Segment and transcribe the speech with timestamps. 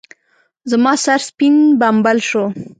[0.69, 2.43] زما سر سپين بمبل شو.